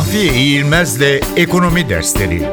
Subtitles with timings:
[0.00, 2.48] Mahfiye İğilmez'le Ekonomi Dersleri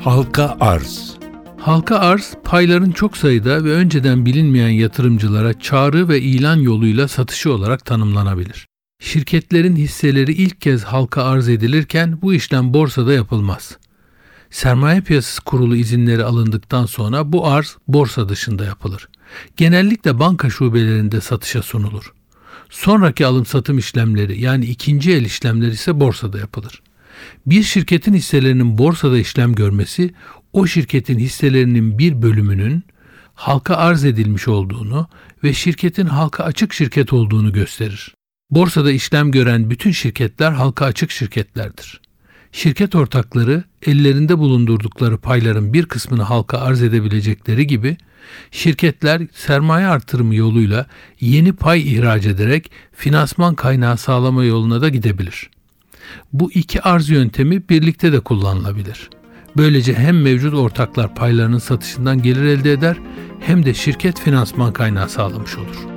[0.00, 1.16] Halka arz.
[1.58, 7.84] Halka arz, payların çok sayıda ve önceden bilinmeyen yatırımcılara çağrı ve ilan yoluyla satışı olarak
[7.84, 8.66] tanımlanabilir.
[9.00, 13.78] Şirketlerin hisseleri ilk kez halka arz edilirken bu işlem borsada yapılmaz.
[14.50, 19.08] Sermaye Piyasası Kurulu izinleri alındıktan sonra bu arz borsa dışında yapılır.
[19.56, 22.12] Genellikle banka şubelerinde satışa sunulur.
[22.70, 26.82] Sonraki alım satım işlemleri yani ikinci el işlemler ise borsada yapılır.
[27.46, 30.14] Bir şirketin hisselerinin borsada işlem görmesi
[30.52, 32.84] o şirketin hisselerinin bir bölümünün
[33.34, 35.08] halka arz edilmiş olduğunu
[35.44, 38.14] ve şirketin halka açık şirket olduğunu gösterir.
[38.50, 42.00] Borsada işlem gören bütün şirketler halka açık şirketlerdir.
[42.52, 47.96] Şirket ortakları ellerinde bulundurdukları payların bir kısmını halka arz edebilecekleri gibi
[48.50, 50.86] şirketler sermaye artırımı yoluyla
[51.20, 55.50] yeni pay ihraç ederek finansman kaynağı sağlama yoluna da gidebilir.
[56.32, 59.10] Bu iki arz yöntemi birlikte de kullanılabilir.
[59.56, 62.96] Böylece hem mevcut ortaklar paylarının satışından gelir elde eder
[63.40, 65.96] hem de şirket finansman kaynağı sağlamış olur.